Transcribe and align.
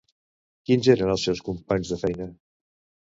Quins 0.69 0.89
eren 0.95 1.11
els 1.15 1.25
seus 1.29 1.43
companys 1.49 1.93
de 1.95 1.99
feina? 2.05 2.29